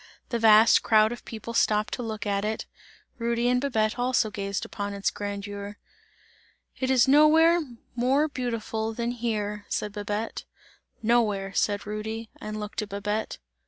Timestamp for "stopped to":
1.53-2.01